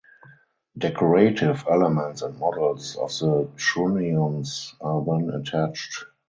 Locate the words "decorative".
0.75-1.63